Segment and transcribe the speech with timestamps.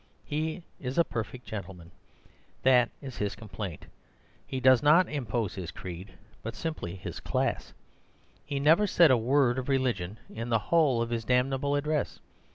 [0.25, 1.91] He is a perfect gentleman;
[2.63, 3.85] that is his complaint.
[4.47, 7.71] He does not impose his creed, but simply his class.
[8.43, 12.19] He never said a word of religion in the whole of his damnable address.